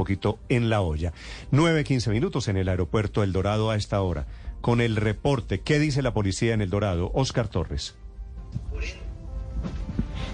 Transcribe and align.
Poquito 0.00 0.38
en 0.48 0.70
la 0.70 0.80
olla. 0.80 1.12
9, 1.50 1.84
15 1.84 2.10
minutos 2.10 2.48
en 2.48 2.56
el 2.56 2.70
aeropuerto 2.70 3.22
El 3.22 3.32
Dorado 3.32 3.68
a 3.68 3.76
esta 3.76 4.00
hora. 4.00 4.26
Con 4.62 4.80
el 4.80 4.96
reporte, 4.96 5.60
¿qué 5.60 5.78
dice 5.78 6.00
la 6.00 6.14
policía 6.14 6.54
en 6.54 6.62
El 6.62 6.70
Dorado? 6.70 7.10
Oscar 7.12 7.48
Torres. 7.48 7.96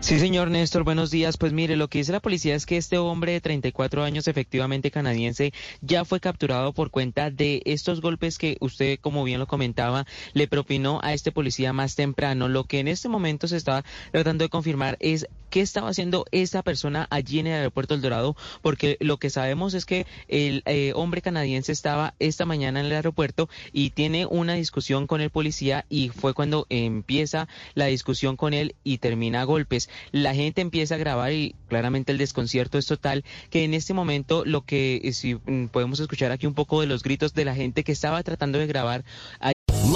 Sí, 0.00 0.20
señor 0.20 0.48
Néstor, 0.50 0.84
buenos 0.84 1.10
días. 1.10 1.36
Pues 1.36 1.52
mire, 1.52 1.76
lo 1.76 1.88
que 1.88 1.98
dice 1.98 2.12
la 2.12 2.20
policía 2.20 2.54
es 2.54 2.66
que 2.66 2.76
este 2.76 2.98
hombre 2.98 3.32
de 3.32 3.40
34 3.40 4.04
años, 4.04 4.28
efectivamente 4.28 4.92
canadiense, 4.92 5.52
ya 5.80 6.04
fue 6.04 6.20
capturado 6.20 6.72
por 6.72 6.90
cuenta 6.90 7.30
de 7.30 7.62
estos 7.66 8.00
golpes 8.00 8.38
que 8.38 8.56
usted, 8.60 9.00
como 9.00 9.24
bien 9.24 9.40
lo 9.40 9.48
comentaba, 9.48 10.06
le 10.34 10.46
propinó 10.46 11.00
a 11.02 11.14
este 11.14 11.32
policía 11.32 11.72
más 11.72 11.96
temprano. 11.96 12.48
Lo 12.48 12.62
que 12.64 12.78
en 12.78 12.86
este 12.86 13.08
momento 13.08 13.48
se 13.48 13.56
está 13.56 13.84
tratando 14.12 14.44
de 14.44 14.48
confirmar 14.48 14.96
es 15.00 15.26
qué 15.50 15.60
estaba 15.60 15.88
haciendo 15.88 16.26
esta 16.30 16.62
persona 16.62 17.06
allí 17.10 17.40
en 17.40 17.48
el 17.48 17.54
aeropuerto 17.54 17.94
El 17.94 18.00
Dorado, 18.00 18.36
porque 18.62 18.98
lo 19.00 19.16
que 19.16 19.30
sabemos 19.30 19.74
es 19.74 19.84
que 19.84 20.06
el 20.28 20.62
eh, 20.66 20.92
hombre 20.94 21.22
canadiense 21.22 21.72
estaba 21.72 22.14
esta 22.18 22.44
mañana 22.44 22.80
en 22.80 22.86
el 22.86 22.92
aeropuerto 22.92 23.48
y 23.72 23.90
tiene 23.90 24.26
una 24.26 24.54
discusión 24.54 25.06
con 25.06 25.20
el 25.20 25.30
policía 25.30 25.86
y 25.88 26.10
fue 26.10 26.34
cuando 26.34 26.66
empieza 26.70 27.48
la 27.74 27.86
discusión 27.86 28.36
con 28.36 28.54
él 28.54 28.76
y 28.84 28.98
termina 28.98 29.40
a 29.40 29.44
golpes 29.44 29.87
la 30.12 30.34
gente 30.34 30.60
empieza 30.60 30.94
a 30.94 30.98
grabar 30.98 31.32
y 31.32 31.54
claramente 31.68 32.12
el 32.12 32.18
desconcierto 32.18 32.78
es 32.78 32.86
total, 32.86 33.24
que 33.50 33.64
en 33.64 33.74
este 33.74 33.94
momento 33.94 34.44
lo 34.44 34.62
que 34.62 35.00
eh, 35.04 35.12
si 35.12 35.34
mm, 35.34 35.68
podemos 35.68 36.00
escuchar 36.00 36.32
aquí 36.32 36.46
un 36.46 36.54
poco 36.54 36.80
de 36.80 36.86
los 36.86 37.02
gritos 37.02 37.34
de 37.34 37.44
la 37.44 37.54
gente 37.54 37.84
que 37.84 37.92
estaba 37.92 38.22
tratando 38.22 38.58
de 38.58 38.66
grabar. 38.66 39.04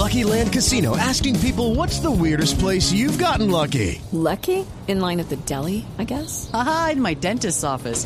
Lucky 0.03 0.23
Land 0.23 0.51
Casino 0.51 0.97
asking 0.97 1.39
people 1.39 1.75
what's 1.75 1.99
the 1.99 2.11
weirdest 2.11 2.59
place 2.59 2.91
you've 2.91 3.17
gotten 3.17 3.49
lucky? 3.49 4.01
Lucky? 4.11 4.65
In 4.87 4.99
line 4.99 5.21
at 5.21 5.29
the 5.29 5.37
deli, 5.45 5.85
I 5.97 6.03
guess. 6.03 6.49
Aha, 6.53 6.89
in 6.93 7.01
my 7.01 7.13
dentist's 7.13 7.63
office. 7.63 8.05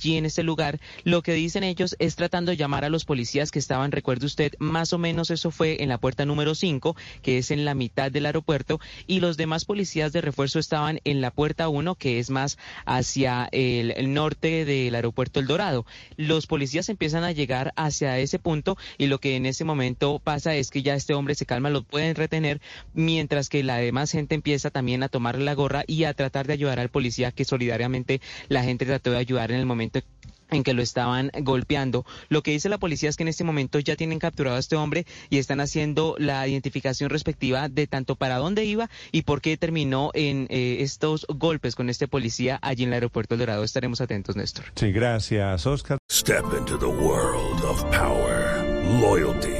Allí 0.00 0.16
en 0.16 0.24
este 0.24 0.42
lugar, 0.42 0.80
lo 1.04 1.22
que 1.22 1.34
dicen 1.34 1.62
ellos 1.62 1.94
es 1.98 2.16
tratando 2.16 2.50
de 2.50 2.56
llamar 2.56 2.86
a 2.86 2.88
los 2.88 3.04
policías 3.04 3.50
que 3.50 3.58
estaban, 3.58 3.92
recuerde 3.92 4.24
usted, 4.24 4.54
más 4.58 4.94
o 4.94 4.98
menos 4.98 5.30
eso 5.30 5.50
fue 5.50 5.82
en 5.82 5.90
la 5.90 5.98
puerta 5.98 6.24
número 6.24 6.54
5, 6.54 6.96
que 7.22 7.36
es 7.36 7.50
en 7.50 7.66
la 7.66 7.74
mitad 7.74 8.10
del 8.10 8.24
aeropuerto, 8.24 8.80
y 9.06 9.20
los 9.20 9.36
demás 9.36 9.66
policías 9.66 10.12
de 10.12 10.22
refuerzo 10.22 10.58
estaban 10.58 11.00
en 11.04 11.20
la 11.20 11.30
puerta 11.30 11.68
1, 11.68 11.96
que 11.96 12.18
es 12.18 12.30
más 12.30 12.56
hacia 12.86 13.48
el, 13.52 14.14
norte 14.14 14.64
del 14.64 14.94
aeropuerto 14.94 15.38
El 15.38 15.46
Dorado. 15.46 15.84
Los 16.16 16.46
policías 16.46 16.88
empiezan 16.88 17.22
a 17.24 17.32
llegar 17.32 17.74
hacia 17.76 18.18
ese 18.18 18.38
punto 18.38 18.78
y 18.96 19.06
lo 19.06 19.18
que 19.18 19.36
en 19.36 19.44
ese 19.44 19.64
momento 19.64 20.18
pasa 20.18 20.54
es 20.54 20.70
que 20.70 20.82
ya 20.82 20.94
este 20.94 21.12
hombre 21.12 21.34
se 21.34 21.44
calma, 21.44 21.68
lo 21.68 21.82
pueden 21.82 22.14
retener, 22.14 22.62
mientras 22.94 23.50
que 23.50 23.62
la 23.62 23.76
demás 23.76 24.12
gente 24.12 24.34
empieza 24.34 24.70
también 24.70 25.02
a 25.02 25.08
tomarle 25.10 25.44
la 25.44 25.54
gorra 25.54 25.84
y 25.86 26.04
a 26.04 26.14
tratar 26.14 26.46
de 26.46 26.54
ayudar 26.54 26.80
al 26.80 26.88
policía 26.88 27.32
que 27.32 27.44
solidariamente 27.44 28.22
la 28.48 28.64
gente 28.64 28.86
trató 28.86 29.10
de 29.10 29.18
ayudar 29.18 29.52
en 29.52 29.60
el 29.60 29.66
momento 29.66 29.89
en 30.50 30.62
que 30.62 30.74
lo 30.74 30.82
estaban 30.82 31.30
golpeando. 31.42 32.04
Lo 32.28 32.42
que 32.42 32.50
dice 32.50 32.68
la 32.68 32.78
policía 32.78 33.08
es 33.08 33.16
que 33.16 33.22
en 33.22 33.28
este 33.28 33.44
momento 33.44 33.78
ya 33.78 33.96
tienen 33.96 34.18
capturado 34.18 34.56
a 34.56 34.60
este 34.60 34.76
hombre 34.76 35.06
y 35.28 35.38
están 35.38 35.60
haciendo 35.60 36.16
la 36.18 36.46
identificación 36.46 37.10
respectiva 37.10 37.68
de 37.68 37.86
tanto 37.86 38.16
para 38.16 38.36
dónde 38.36 38.64
iba 38.64 38.90
y 39.12 39.22
por 39.22 39.40
qué 39.40 39.56
terminó 39.56 40.10
en 40.14 40.46
eh, 40.50 40.78
estos 40.80 41.26
golpes 41.28 41.74
con 41.74 41.88
este 41.88 42.08
policía 42.08 42.58
allí 42.62 42.84
en 42.84 42.90
el 42.90 42.94
aeropuerto 42.94 43.34
del 43.36 43.40
Dorado. 43.40 43.64
Estaremos 43.64 44.00
atentos, 44.00 44.36
Néstor. 44.36 44.66
Sí, 44.74 44.92
gracias, 44.92 45.66
Oscar. 45.66 45.98
Step 46.10 46.44
into 46.58 46.76
the 46.78 46.86
world 46.86 47.62
of 47.64 47.82
power, 47.90 48.62
loyalty, 49.00 49.59